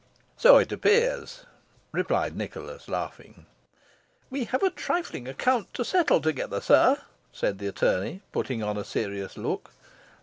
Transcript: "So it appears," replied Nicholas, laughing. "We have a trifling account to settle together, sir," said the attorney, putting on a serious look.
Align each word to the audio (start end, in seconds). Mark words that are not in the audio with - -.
"So 0.35 0.57
it 0.57 0.71
appears," 0.71 1.45
replied 1.91 2.35
Nicholas, 2.35 2.87
laughing. 2.89 3.45
"We 4.31 4.45
have 4.45 4.63
a 4.63 4.71
trifling 4.71 5.27
account 5.27 5.71
to 5.75 5.85
settle 5.85 6.19
together, 6.21 6.59
sir," 6.59 6.97
said 7.31 7.59
the 7.59 7.67
attorney, 7.67 8.23
putting 8.31 8.63
on 8.63 8.77
a 8.77 8.83
serious 8.83 9.37
look. 9.37 9.69